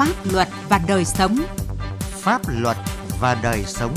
[0.00, 1.36] pháp luật và đời sống.
[2.00, 2.76] Pháp luật
[3.20, 3.94] và đời sống.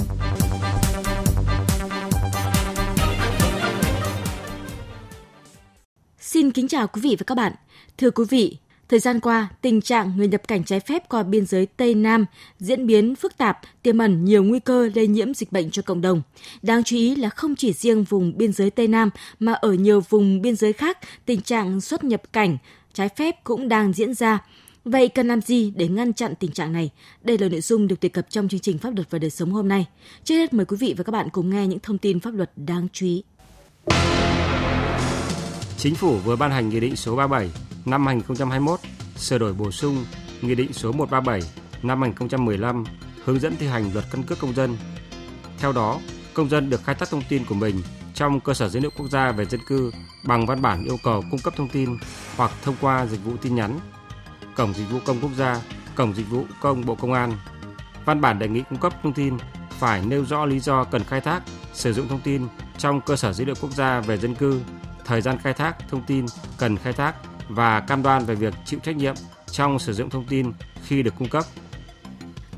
[6.20, 7.54] Xin kính chào quý vị và các bạn.
[7.97, 8.58] Thưa quý vị,
[8.89, 12.25] Thời gian qua, tình trạng người nhập cảnh trái phép qua biên giới Tây Nam
[12.59, 16.01] diễn biến phức tạp, tiềm ẩn nhiều nguy cơ lây nhiễm dịch bệnh cho cộng
[16.01, 16.21] đồng.
[16.61, 19.09] Đáng chú ý là không chỉ riêng vùng biên giới Tây Nam
[19.39, 22.57] mà ở nhiều vùng biên giới khác, tình trạng xuất nhập cảnh
[22.93, 24.39] trái phép cũng đang diễn ra.
[24.86, 26.90] Vậy cần làm gì để ngăn chặn tình trạng này?
[27.22, 29.52] Đây là nội dung được đề cập trong chương trình Pháp luật và đời sống
[29.52, 29.88] hôm nay.
[30.23, 32.52] Trước hết mời quý vị và các bạn cùng nghe những thông tin pháp luật
[32.56, 33.23] đáng chú ý.
[35.78, 37.50] Chính phủ vừa ban hành Nghị định số 37
[37.86, 38.80] năm 2021
[39.16, 40.06] sửa đổi bổ sung
[40.42, 41.42] Nghị định số 137
[41.84, 42.84] năm 2015
[43.23, 44.78] hướng dẫn thi hành luật căn cước công dân.
[45.59, 46.00] Theo đó,
[46.34, 47.76] công dân được khai thác thông tin của mình
[48.14, 49.92] trong cơ sở dữ liệu quốc gia về dân cư
[50.26, 51.90] bằng văn bản yêu cầu cung cấp thông tin
[52.36, 53.80] hoặc thông qua dịch vụ tin nhắn,
[54.55, 55.62] cổng dịch vụ công quốc gia,
[55.95, 57.33] cổng dịch vụ công Bộ Công an.
[58.05, 59.38] Văn bản đề nghị cung cấp thông tin
[59.69, 62.47] phải nêu rõ lý do cần khai thác, sử dụng thông tin
[62.78, 64.61] trong cơ sở dữ liệu quốc gia về dân cư,
[65.05, 66.25] thời gian khai thác thông tin
[66.58, 67.13] cần khai thác
[67.50, 69.16] và cam đoan về việc chịu trách nhiệm
[69.52, 70.52] trong sử dụng thông tin
[70.88, 71.44] khi được cung cấp.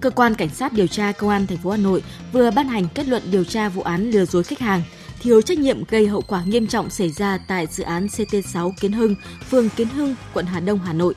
[0.02, 2.88] Cơ quan cảnh sát điều tra công an thành phố Hà Nội vừa ban hành
[2.95, 4.81] kết luận điều tra vụ án lừa dối khách hàng,
[5.20, 8.92] thiếu trách nhiệm gây hậu quả nghiêm trọng xảy ra tại dự án CT6 Kiến
[8.92, 9.16] Hưng,
[9.50, 11.14] phường Kiến Hưng, quận Hà Đông, Hà Nội.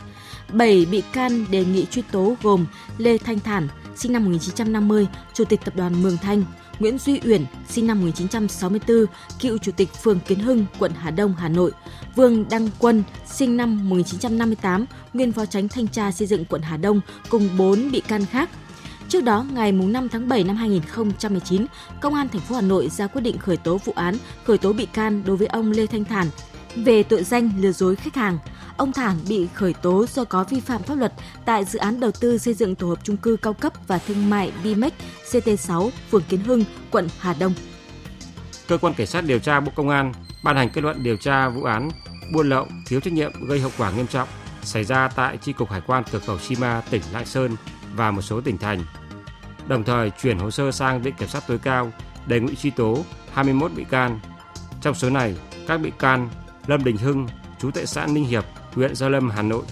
[0.52, 2.66] 7 bị can đề nghị truy tố gồm
[2.98, 6.44] Lê Thanh Thản, sinh năm 1950, Chủ tịch Tập đoàn Mường Thanh,
[6.78, 9.06] Nguyễn Duy Uyển, sinh năm 1964,
[9.40, 11.72] cựu Chủ tịch phường Kiến Hưng, quận Hà Đông, Hà Nội,
[12.16, 16.76] Vương Đăng Quân, sinh năm 1958, nguyên phó tránh thanh tra xây dựng quận Hà
[16.76, 18.50] Đông cùng 4 bị can khác.
[19.08, 21.66] Trước đó, ngày 5 tháng 7 năm 2019,
[22.00, 24.72] Công an thành phố Hà Nội ra quyết định khởi tố vụ án, khởi tố
[24.72, 26.26] bị can đối với ông Lê Thanh Thản
[26.84, 28.38] về tội danh lừa dối khách hàng.
[28.76, 31.12] Ông Thản bị khởi tố do có vi phạm pháp luật
[31.44, 34.30] tại dự án đầu tư xây dựng tổ hợp trung cư cao cấp và thương
[34.30, 34.92] mại Bimex
[35.30, 37.54] CT6, phường Kiến Hưng, quận Hà Đông.
[38.68, 40.12] Cơ quan Cảnh sát điều tra Bộ Công an
[40.44, 41.90] ban hành kết luận điều tra vụ án
[42.32, 44.28] buôn lậu, thiếu trách nhiệm gây hậu quả nghiêm trọng
[44.62, 47.56] xảy ra tại Chi cục Hải quan cửa khẩu sima tỉnh Lạng Sơn
[47.94, 48.84] và một số tỉnh thành.
[49.68, 51.92] Đồng thời chuyển hồ sơ sang Viện Kiểm sát tối cao
[52.26, 54.20] đề nghị truy tố 21 bị can.
[54.80, 55.36] Trong số này,
[55.66, 56.28] các bị can
[56.68, 57.26] Lâm Đình Hưng,
[57.58, 59.62] chú tại xã Ninh Hiệp, huyện Gia Lâm, Hà Nội,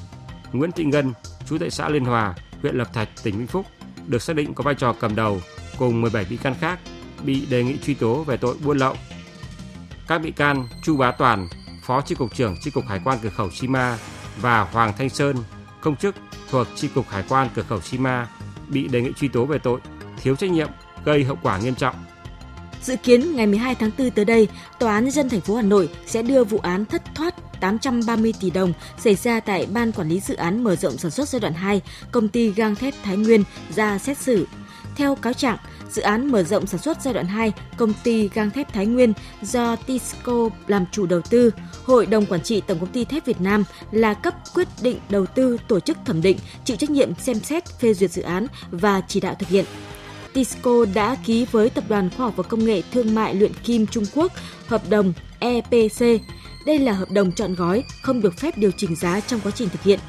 [0.53, 1.13] Nguyễn Thị Ngân,
[1.47, 3.67] chú tại xã Liên Hòa, huyện Lập Thạch, tỉnh Vĩnh Phúc,
[4.07, 5.41] được xác định có vai trò cầm đầu
[5.79, 6.79] cùng 17 bị can khác
[7.25, 8.95] bị đề nghị truy tố về tội buôn lậu.
[10.09, 11.49] Các bị can Chu Bá Toàn,
[11.83, 13.99] Phó Chi cục trưởng Chi cục Hải quan cửa khẩu Chima
[14.41, 15.37] và Hoàng Thanh Sơn,
[15.81, 16.15] công chức
[16.51, 18.29] thuộc Chi cục Hải quan cửa khẩu Chima
[18.69, 19.81] bị đề nghị truy tố về tội
[20.23, 20.69] thiếu trách nhiệm
[21.05, 22.06] gây hậu quả nghiêm trọng.
[22.87, 24.49] Dự kiến ngày 12 tháng 4 tới đây,
[24.79, 28.51] Tòa án dân thành phố Hà Nội sẽ đưa vụ án thất thoát 830 tỷ
[28.51, 31.55] đồng xảy ra tại Ban Quản lý Dự án Mở rộng Sản xuất giai đoạn
[31.55, 31.81] 2,
[32.13, 33.45] công ty gang thép Thái Nguyên
[33.77, 34.47] ra xét xử.
[34.97, 35.57] Theo cáo trạng,
[35.91, 39.13] dự án mở rộng sản xuất giai đoạn 2, công ty gang thép Thái Nguyên
[39.43, 41.51] do Tisco làm chủ đầu tư,
[41.85, 45.27] Hội đồng Quản trị Tổng công ty thép Việt Nam là cấp quyết định đầu
[45.27, 49.03] tư tổ chức thẩm định, chịu trách nhiệm xem xét phê duyệt dự án và
[49.09, 49.65] chỉ đạo thực hiện.
[50.37, 53.87] Tisco đã ký với Tập đoàn Khoa học và Công nghệ Thương mại Luyện Kim
[53.87, 54.33] Trung Quốc
[54.67, 56.01] hợp đồng EPC.
[56.67, 59.69] Đây là hợp đồng chọn gói, không được phép điều chỉnh giá trong quá trình
[59.69, 60.01] thực hiện.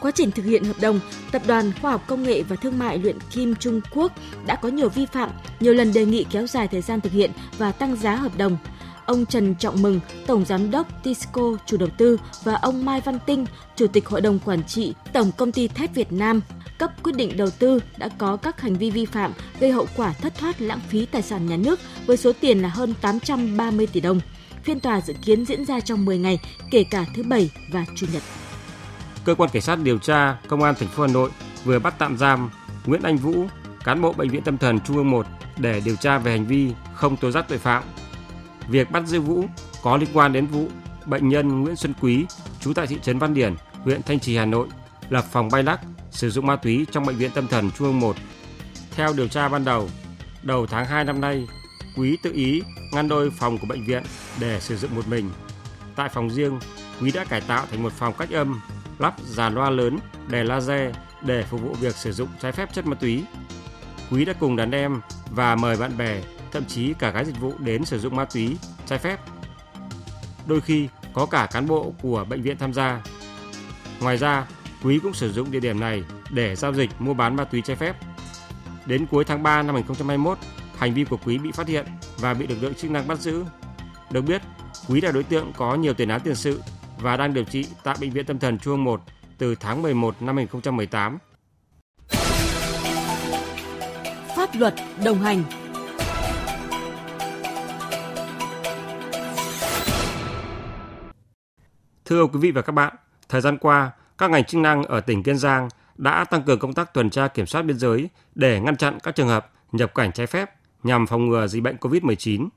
[0.00, 1.00] Quá trình thực hiện hợp đồng,
[1.32, 4.12] Tập đoàn Khoa học Công nghệ và Thương mại Luyện Kim Trung Quốc
[4.46, 5.30] đã có nhiều vi phạm,
[5.60, 8.56] nhiều lần đề nghị kéo dài thời gian thực hiện và tăng giá hợp đồng.
[9.06, 13.18] Ông Trần Trọng Mừng, Tổng Giám đốc Tisco, chủ đầu tư và ông Mai Văn
[13.26, 16.40] Tinh, Chủ tịch Hội đồng Quản trị Tổng Công ty Thép Việt Nam
[16.78, 20.12] cấp quyết định đầu tư đã có các hành vi vi phạm gây hậu quả
[20.12, 24.00] thất thoát lãng phí tài sản nhà nước với số tiền là hơn 830 tỷ
[24.00, 24.20] đồng.
[24.62, 26.38] Phiên tòa dự kiến diễn ra trong 10 ngày,
[26.70, 28.22] kể cả thứ Bảy và Chủ nhật.
[29.24, 31.30] Cơ quan Cảnh sát điều tra Công an thành phố Hà Nội
[31.64, 32.50] vừa bắt tạm giam
[32.86, 33.46] Nguyễn Anh Vũ,
[33.84, 35.26] cán bộ Bệnh viện Tâm thần Trung ương 1
[35.58, 37.82] để điều tra về hành vi không tố giác tội phạm.
[38.68, 39.44] Việc bắt giữ Vũ
[39.82, 40.68] có liên quan đến vụ
[41.06, 42.26] bệnh nhân Nguyễn Xuân Quý,
[42.60, 43.54] trú tại thị trấn Văn Điển,
[43.84, 44.68] huyện Thanh Trì, Hà Nội,
[45.08, 45.80] lập phòng bay lắc
[46.12, 48.16] sử dụng ma túy trong bệnh viện tâm thần Trung ương 1.
[48.90, 49.88] Theo điều tra ban đầu,
[50.42, 51.46] đầu tháng 2 năm nay,
[51.96, 52.62] Quý tự ý
[52.92, 54.02] ngăn đôi phòng của bệnh viện
[54.40, 55.30] để sử dụng một mình.
[55.96, 56.58] Tại phòng riêng,
[57.00, 58.60] Quý đã cải tạo thành một phòng cách âm,
[58.98, 59.98] lắp dàn loa lớn,
[60.28, 63.24] đèn laser để phục vụ việc sử dụng trái phép chất ma túy.
[64.10, 65.00] Quý đã cùng đàn em
[65.30, 66.22] và mời bạn bè,
[66.52, 68.56] thậm chí cả gái dịch vụ đến sử dụng ma túy
[68.86, 69.20] trái phép.
[70.46, 73.02] Đôi khi có cả cán bộ của bệnh viện tham gia.
[74.00, 74.46] Ngoài ra,
[74.82, 77.76] Quý cũng sử dụng địa điểm này để giao dịch mua bán ma túy trái
[77.76, 77.96] phép.
[78.86, 80.38] Đến cuối tháng 3 năm 2021,
[80.76, 81.86] hành vi của Quý bị phát hiện
[82.18, 83.44] và bị lực lượng chức năng bắt giữ.
[84.10, 84.42] Được biết,
[84.88, 86.62] Quý là đối tượng có nhiều tiền án tiền sự
[86.98, 89.00] và đang điều trị tại Bệnh viện Tâm thần Trung ương 1
[89.38, 91.18] từ tháng 11 năm 2018.
[94.56, 94.74] luật
[95.04, 95.42] đồng hành.
[102.04, 102.94] Thưa quý vị và các bạn,
[103.28, 103.90] thời gian qua,
[104.22, 107.28] các ngành chức năng ở tỉnh Kiên Giang đã tăng cường công tác tuần tra
[107.28, 110.50] kiểm soát biên giới để ngăn chặn các trường hợp nhập cảnh trái phép
[110.82, 112.48] nhằm phòng ngừa dịch bệnh COVID-19.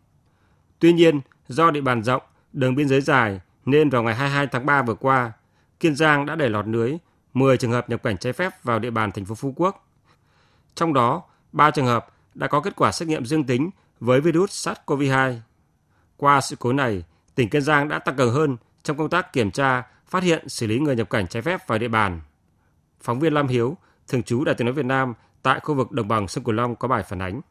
[0.79, 2.21] Tuy nhiên, do địa bàn rộng,
[2.53, 5.31] đường biên giới dài nên vào ngày 22 tháng 3 vừa qua,
[5.79, 6.97] Kiên Giang đã để lọt lưới
[7.33, 9.87] 10 trường hợp nhập cảnh trái phép vào địa bàn thành phố Phú Quốc.
[10.75, 13.69] Trong đó, 3 trường hợp đã có kết quả xét nghiệm dương tính
[13.99, 15.35] với virus SARS-CoV-2.
[16.17, 17.03] Qua sự cố này,
[17.35, 20.67] tỉnh Kiên Giang đã tăng cường hơn trong công tác kiểm tra, phát hiện, xử
[20.67, 22.21] lý người nhập cảnh trái phép vào địa bàn.
[23.01, 23.77] Phóng viên Lam Hiếu,
[24.07, 26.75] thường trú Đài tiếng nói Việt Nam tại khu vực đồng bằng sông Cửu Long
[26.75, 27.41] có bài phản ánh.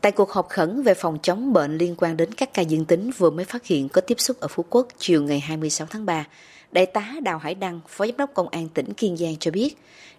[0.00, 3.10] Tại cuộc họp khẩn về phòng chống bệnh liên quan đến các ca dương tính
[3.18, 6.24] vừa mới phát hiện có tiếp xúc ở Phú Quốc chiều ngày 26 tháng 3,
[6.72, 9.76] Đại tá Đào Hải Đăng, Phó Giám đốc Công an tỉnh Kiên Giang cho biết,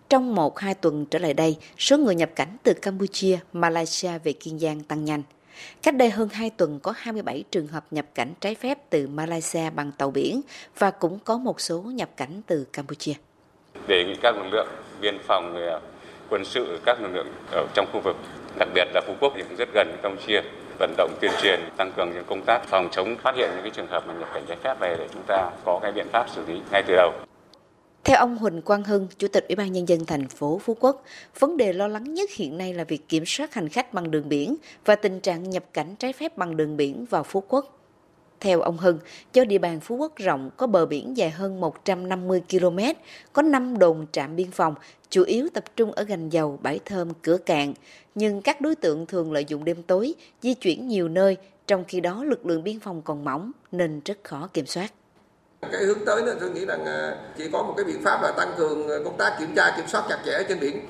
[0.09, 4.33] trong một hai tuần trở lại đây, số người nhập cảnh từ Campuchia, Malaysia về
[4.33, 5.23] Kiên Giang tăng nhanh.
[5.83, 9.69] Cách đây hơn 2 tuần có 27 trường hợp nhập cảnh trái phép từ Malaysia
[9.69, 10.41] bằng tàu biển
[10.79, 13.13] và cũng có một số nhập cảnh từ Campuchia.
[13.87, 14.67] Đề nghị các lực lượng
[15.01, 15.81] biên phòng, ờ,
[16.29, 18.15] quân sự, các lực lượng ở trong khu vực,
[18.59, 20.41] đặc biệt là Phú Quốc thì cũng rất gần Campuchia,
[20.79, 23.71] vận động tuyên truyền tăng cường những công tác phòng chống phát hiện những cái
[23.75, 26.29] trường hợp mà nhập cảnh trái phép về để chúng ta có cái biện pháp
[26.29, 27.13] xử lý ngay từ đầu.
[28.05, 31.03] Theo ông Huỳnh Quang Hưng, Chủ tịch Ủy ban Nhân dân thành phố Phú Quốc,
[31.39, 34.29] vấn đề lo lắng nhất hiện nay là việc kiểm soát hành khách bằng đường
[34.29, 34.55] biển
[34.85, 37.79] và tình trạng nhập cảnh trái phép bằng đường biển vào Phú Quốc.
[38.39, 38.99] Theo ông Hưng,
[39.33, 42.79] do địa bàn Phú Quốc rộng có bờ biển dài hơn 150 km,
[43.33, 44.75] có 5 đồn trạm biên phòng,
[45.09, 47.73] chủ yếu tập trung ở gành dầu, bãi thơm, cửa cạn.
[48.15, 51.37] Nhưng các đối tượng thường lợi dụng đêm tối, di chuyển nhiều nơi,
[51.67, 54.93] trong khi đó lực lượng biên phòng còn mỏng nên rất khó kiểm soát.
[55.71, 58.31] Cái hướng tới nữa tôi nghĩ rằng à, chỉ có một cái biện pháp là
[58.31, 60.87] tăng cường công tác kiểm tra kiểm soát chặt chẽ trên biển.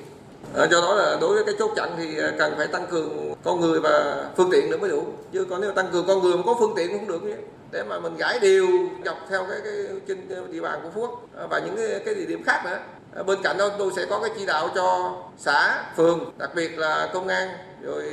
[0.54, 3.34] Ờ, do đó là đối với cái chốt chặn thì à, cần phải tăng cường
[3.44, 5.06] con người và phương tiện nữa mới đủ.
[5.32, 7.36] Chứ còn nếu tăng cường con người mà có phương tiện cũng không được nhé.
[7.70, 8.66] Để mà mình gãi đều
[9.04, 9.74] dọc theo cái, cái
[10.08, 12.78] trên địa bàn của Phú Quốc à, và những cái, cái địa điểm khác nữa.
[13.14, 16.78] Ờ, bên cạnh đó tôi sẽ có cái chỉ đạo cho xã, phường, đặc biệt
[16.78, 17.48] là công an
[17.82, 18.12] rồi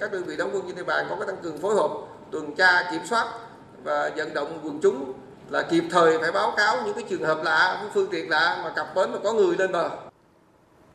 [0.00, 1.90] các đơn vị đóng quân trên địa bàn có cái tăng cường phối hợp
[2.30, 3.26] tuần tra kiểm soát
[3.84, 5.12] và vận động quần chúng
[5.52, 8.60] là kịp thời phải báo cáo những cái trường hợp lạ, những phương tiện lạ
[8.64, 9.90] mà cập bến mà có người lên bờ.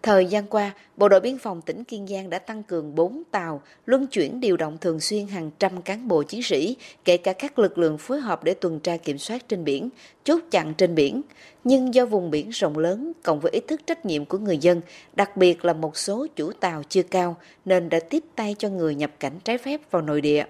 [0.03, 3.61] Thời gian qua, Bộ đội Biên phòng tỉnh Kiên Giang đã tăng cường 4 tàu,
[3.85, 7.59] luân chuyển điều động thường xuyên hàng trăm cán bộ chiến sĩ, kể cả các
[7.59, 9.89] lực lượng phối hợp để tuần tra kiểm soát trên biển,
[10.23, 11.21] chốt chặn trên biển.
[11.63, 14.81] Nhưng do vùng biển rộng lớn, cộng với ý thức trách nhiệm của người dân,
[15.13, 18.95] đặc biệt là một số chủ tàu chưa cao, nên đã tiếp tay cho người
[18.95, 20.45] nhập cảnh trái phép vào nội địa.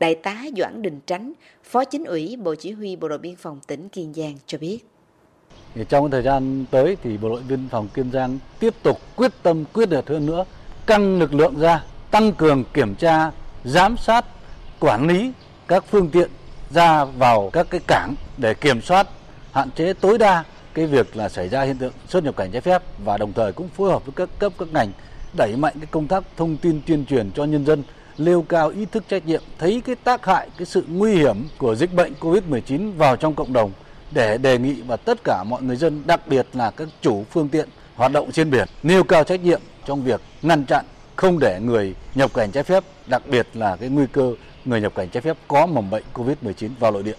[0.00, 1.32] Đại tá Doãn Đình Tránh,
[1.64, 4.78] Phó Chính ủy Bộ Chỉ huy Bộ đội Biên phòng tỉnh Kiên Giang cho biết.
[5.88, 9.64] Trong thời gian tới thì Bộ đội Biên phòng Kiên Giang tiếp tục quyết tâm
[9.72, 10.44] quyết liệt hơn nữa,
[10.86, 13.30] căng lực lượng ra, tăng cường kiểm tra,
[13.64, 14.24] giám sát,
[14.80, 15.32] quản lý
[15.68, 16.30] các phương tiện
[16.70, 19.08] ra vào các cái cảng để kiểm soát,
[19.52, 20.44] hạn chế tối đa
[20.74, 23.52] cái việc là xảy ra hiện tượng xuất nhập cảnh trái phép và đồng thời
[23.52, 24.92] cũng phối hợp với các cấp các ngành
[25.36, 27.82] đẩy mạnh cái công tác thông tin tuyên truyền cho nhân dân
[28.18, 31.74] nêu cao ý thức trách nhiệm, thấy cái tác hại, cái sự nguy hiểm của
[31.74, 33.72] dịch bệnh COVID-19 vào trong cộng đồng
[34.10, 37.48] để đề nghị và tất cả mọi người dân, đặc biệt là các chủ phương
[37.48, 40.84] tiện hoạt động trên biển, nêu cao trách nhiệm trong việc ngăn chặn
[41.16, 44.94] không để người nhập cảnh trái phép, đặc biệt là cái nguy cơ người nhập
[44.94, 47.16] cảnh trái phép có mầm bệnh COVID-19 vào nội địa.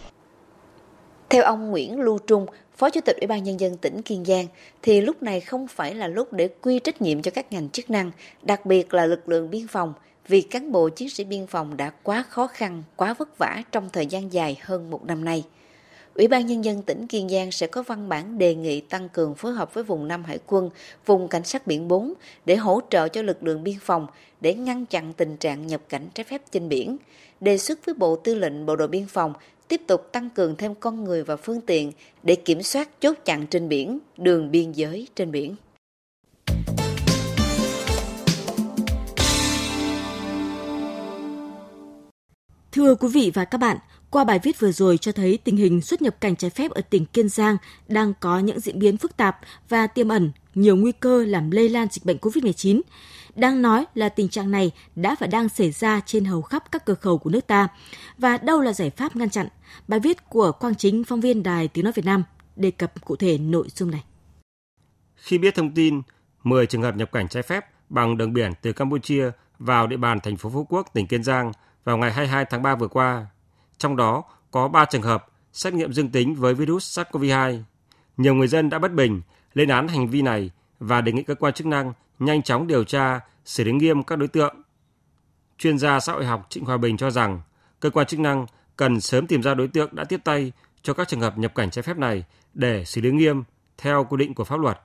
[1.30, 2.46] Theo ông Nguyễn Lưu Trung,
[2.78, 4.46] Phó Chủ tịch Ủy ban Nhân dân tỉnh Kiên Giang,
[4.82, 7.90] thì lúc này không phải là lúc để quy trách nhiệm cho các ngành chức
[7.90, 8.12] năng,
[8.42, 9.94] đặc biệt là lực lượng biên phòng,
[10.27, 13.89] vì cán bộ chiến sĩ biên phòng đã quá khó khăn, quá vất vả trong
[13.94, 15.44] thời gian dài hơn một năm nay.
[16.15, 19.36] Ủy ban Nhân dân tỉnh Kiên Giang sẽ có văn bản đề nghị tăng cường
[19.36, 20.70] phối hợp với vùng Nam Hải quân,
[21.05, 22.13] vùng Cảnh sát biển 4
[22.46, 24.08] để hỗ trợ cho lực lượng biên phòng
[24.41, 26.98] để ngăn chặn tình trạng nhập cảnh trái phép trên biển.
[27.39, 29.34] Đề xuất với Bộ Tư lệnh Bộ đội Biên phòng
[29.67, 31.91] tiếp tục tăng cường thêm con người và phương tiện
[32.24, 35.55] để kiểm soát chốt chặn trên biển, đường biên giới trên biển.
[42.75, 43.77] Thưa quý vị và các bạn,
[44.10, 46.82] qua bài viết vừa rồi cho thấy tình hình xuất nhập cảnh trái phép ở
[46.82, 49.38] tỉnh Kiên Giang đang có những diễn biến phức tạp
[49.70, 52.82] và tiềm ẩn nhiều nguy cơ làm lây lan dịch bệnh COVID-19.
[53.36, 56.86] Đang nói là tình trạng này đã và đang xảy ra trên hầu khắp các
[56.86, 57.67] cửa khẩu của nước ta.
[58.17, 59.48] Và đâu là giải pháp ngăn chặn?
[59.88, 62.24] Bài viết của Quang Chính, phóng viên Đài Tiếng Nói Việt Nam,
[62.55, 64.03] đề cập cụ thể nội dung này.
[65.15, 66.01] Khi biết thông tin
[66.44, 70.20] 10 trường hợp nhập cảnh trái phép bằng đường biển từ Campuchia vào địa bàn
[70.20, 71.51] thành phố Phú Quốc, tỉnh Kiên Giang
[71.86, 73.27] vào ngày 22 tháng 3 vừa qua,
[73.77, 77.62] trong đó có 3 trường hợp xét nghiệm dương tính với virus SARS-CoV-2.
[78.18, 79.22] Nhiều người dân đã bất bình
[79.54, 82.84] lên án hành vi này và đề nghị cơ quan chức năng nhanh chóng điều
[82.84, 84.62] tra, xử lý nghiêm các đối tượng.
[85.58, 87.42] Chuyên gia xã hội học Trịnh Hòa Bình cho rằng
[87.80, 88.46] cơ quan chức năng
[88.77, 90.51] cần sớm tìm ra đối tượng đã tiếp tay
[90.82, 92.24] cho các trường hợp nhập cảnh trái phép này
[92.54, 93.44] để xử lý nghiêm
[93.77, 94.80] theo quy định của pháp luật.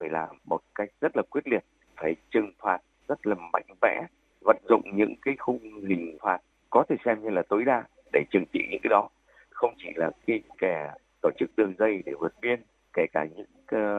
[0.00, 1.64] Phải làm một cách rất là quyết liệt,
[1.96, 2.78] phải trừng phạt
[3.08, 4.06] rất là mạnh mẽ,
[4.48, 6.38] vận dụng những cái khung hình phạt
[6.70, 9.08] có thể xem như là tối đa để trừng trị những cái đó.
[9.50, 10.90] Không chỉ là khi kẻ
[11.22, 12.62] tổ chức đường dây để vượt biên,
[12.92, 13.46] kể cả những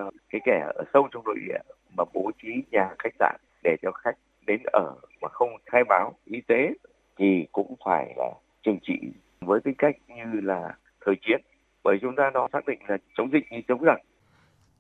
[0.08, 1.60] uh, cái kẻ ở sâu trong nội địa
[1.98, 6.14] mà bố trí nhà khách sạn để cho khách đến ở mà không khai báo
[6.26, 6.74] y tế
[7.18, 8.32] thì cũng phải là
[8.64, 9.00] trừng trị
[9.42, 10.76] với cái cách như là
[11.06, 11.42] thời chiến
[11.84, 13.98] bởi chúng ta đó xác định là chống dịch như chống giặc.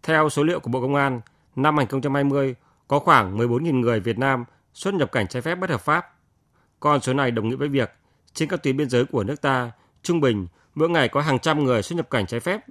[0.04, 1.22] Theo số liệu của Bộ Công an,
[1.56, 2.56] năm 2020
[2.88, 6.16] có khoảng 14.000 người Việt Nam xuất nhập cảnh trái phép bất hợp pháp.
[6.80, 7.92] Con số này đồng nghĩa với việc
[8.34, 9.72] trên các tuyến biên giới của nước ta,
[10.04, 12.62] trung bình mỗi ngày có hàng trăm người xuất nhập cảnh trái phép.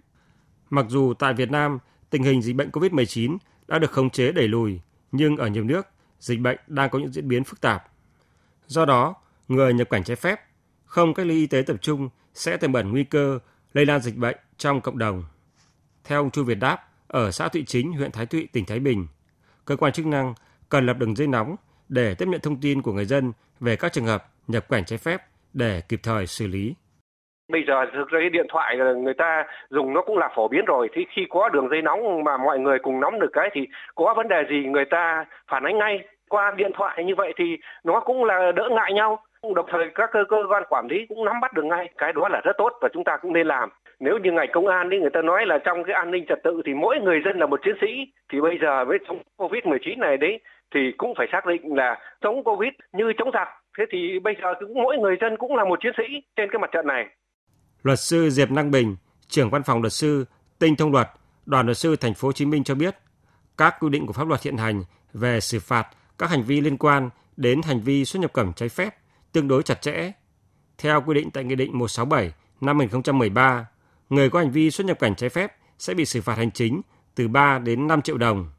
[0.70, 1.78] Mặc dù tại Việt Nam,
[2.10, 3.38] tình hình dịch bệnh COVID-19
[3.68, 4.80] đã được khống chế đẩy lùi,
[5.12, 5.86] nhưng ở nhiều nước,
[6.20, 7.84] dịch bệnh đang có những diễn biến phức tạp.
[8.66, 9.14] Do đó,
[9.48, 10.40] người nhập cảnh trái phép
[10.84, 13.38] không cách ly y tế tập trung sẽ tiềm ẩn nguy cơ
[13.72, 15.24] lây lan dịch bệnh trong cộng đồng.
[16.04, 19.06] Theo ông Chu Việt Đáp, ở xã Thụy Chính, huyện Thái Thụy, tỉnh Thái Bình,
[19.64, 20.34] cơ quan chức năng
[20.68, 21.56] cần lập đường dây nóng
[21.88, 24.98] để tiếp nhận thông tin của người dân về các trường hợp nhập cảnh trái
[24.98, 25.20] phép
[25.54, 26.74] để kịp thời xử lý.
[27.52, 30.64] Bây giờ thực ra cái điện thoại người ta dùng nó cũng là phổ biến
[30.64, 30.88] rồi.
[30.92, 33.60] Thì khi có đường dây nóng mà mọi người cùng nắm được cái thì
[33.94, 37.44] có vấn đề gì người ta phản ánh ngay qua điện thoại như vậy thì
[37.84, 39.22] nó cũng là đỡ ngại nhau.
[39.54, 41.90] Đồng thời các cơ, cơ quan quản lý cũng nắm bắt được ngay.
[41.98, 43.68] Cái đó là rất tốt và chúng ta cũng nên làm.
[44.00, 46.42] Nếu như ngành công an đi người ta nói là trong cái an ninh trật
[46.44, 47.86] tự thì mỗi người dân là một chiến sĩ.
[48.32, 50.40] Thì bây giờ với chống Covid-19 này đấy
[50.74, 53.48] thì cũng phải xác định là chống Covid như chống giặc.
[53.78, 56.04] Thế thì bây giờ cũng mỗi người dân cũng là một chiến sĩ
[56.36, 57.04] trên cái mặt trận này.
[57.82, 58.96] Luật sư Diệp Năng Bình,
[59.28, 60.24] trưởng văn phòng luật sư
[60.58, 61.08] Tinh Thông Luật,
[61.46, 62.96] Đoàn luật sư Thành phố Hồ Chí Minh cho biết,
[63.58, 64.82] các quy định của pháp luật hiện hành
[65.12, 68.68] về xử phạt các hành vi liên quan đến hành vi xuất nhập cảnh trái
[68.68, 68.94] phép
[69.32, 70.12] tương đối chặt chẽ.
[70.78, 73.66] Theo quy định tại Nghị định 167 năm 2013,
[74.10, 76.80] người có hành vi xuất nhập cảnh trái phép sẽ bị xử phạt hành chính
[77.14, 78.50] từ 3 đến 5 triệu đồng.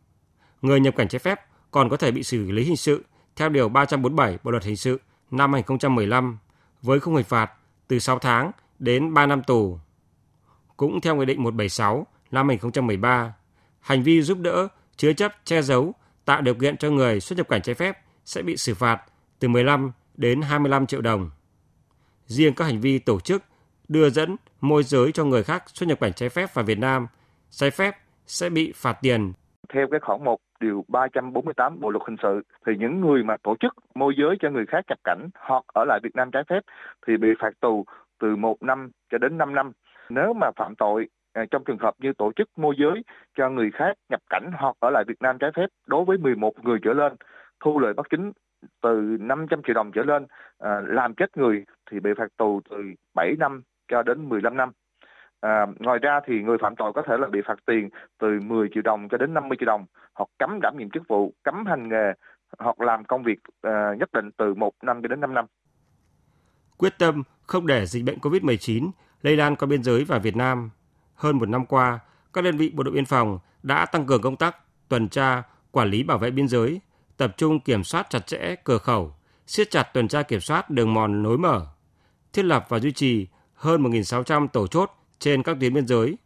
[0.61, 1.39] Người nhập cảnh trái phép
[1.71, 3.03] còn có thể bị xử lý hình sự
[3.35, 4.99] theo Điều 347 Bộ Luật Hình sự
[5.31, 6.37] năm 2015
[6.81, 7.51] với khung hình phạt
[7.87, 9.79] từ 6 tháng đến 3 năm tù.
[10.77, 13.33] Cũng theo Nghị định 176 năm 2013,
[13.79, 15.93] hành vi giúp đỡ, chứa chấp, che giấu,
[16.25, 19.01] tạo điều kiện cho người xuất nhập cảnh trái phép sẽ bị xử phạt
[19.39, 21.31] từ 15 đến 25 triệu đồng.
[22.25, 23.43] Riêng các hành vi tổ chức,
[23.87, 27.07] đưa dẫn, môi giới cho người khác xuất nhập cảnh trái phép vào Việt Nam,
[27.49, 27.97] trái phép
[28.27, 29.33] sẽ bị phạt tiền.
[29.73, 33.55] Theo cái khoản 1 điều 348 Bộ luật hình sự thì những người mà tổ
[33.59, 36.59] chức môi giới cho người khác nhập cảnh hoặc ở lại Việt Nam trái phép
[37.07, 37.85] thì bị phạt tù
[38.19, 39.71] từ 1 năm cho đến 5 năm.
[40.09, 43.03] Nếu mà phạm tội à, trong trường hợp như tổ chức môi giới
[43.37, 46.63] cho người khác nhập cảnh hoặc ở lại Việt Nam trái phép đối với 11
[46.63, 47.13] người trở lên,
[47.59, 48.31] thu lợi bất chính
[48.81, 50.25] từ 500 triệu đồng trở lên,
[50.59, 52.77] à, làm chết người thì bị phạt tù từ
[53.13, 54.71] 7 năm cho đến 15 năm.
[55.41, 58.67] À, ngoài ra thì người phạm tội có thể là bị phạt tiền từ 10
[58.73, 61.89] triệu đồng cho đến 50 triệu đồng, hoặc cấm đảm nhiệm chức vụ, cấm hành
[61.89, 62.13] nghề,
[62.59, 65.45] hoặc làm công việc à, nhất định từ 1 năm cho đến 5 năm.
[66.77, 68.89] Quyết tâm không để dịch bệnh COVID-19
[69.21, 70.69] lây lan qua biên giới và Việt Nam.
[71.15, 71.99] Hơn một năm qua,
[72.33, 74.55] các đơn vị bộ đội biên phòng đã tăng cường công tác
[74.89, 76.81] tuần tra, quản lý bảo vệ biên giới,
[77.17, 79.13] tập trung kiểm soát chặt chẽ cửa khẩu,
[79.47, 81.65] siết chặt tuần tra kiểm soát đường mòn nối mở,
[82.33, 86.17] thiết lập và duy trì hơn 1.600 tổ chốt trên các tuyến biên giới.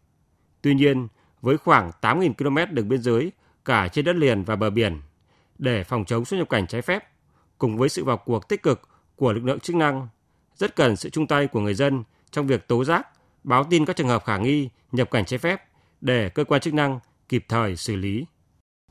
[0.61, 1.07] Tuy nhiên,
[1.41, 3.31] với khoảng 8.000 km đường biên giới
[3.65, 5.01] cả trên đất liền và bờ biển,
[5.57, 7.03] để phòng chống xuất nhập cảnh trái phép,
[7.57, 8.81] cùng với sự vào cuộc tích cực
[9.15, 10.07] của lực lượng chức năng,
[10.55, 13.07] rất cần sự chung tay của người dân trong việc tố giác,
[13.43, 15.63] báo tin các trường hợp khả nghi nhập cảnh trái phép
[16.01, 18.25] để cơ quan chức năng kịp thời xử lý.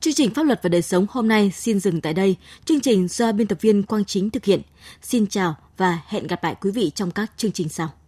[0.00, 2.36] Chương trình Pháp luật và đời sống hôm nay xin dừng tại đây.
[2.64, 4.62] Chương trình do biên tập viên Quang Chính thực hiện.
[5.02, 7.92] Xin chào và hẹn gặp lại quý vị trong các chương trình sau.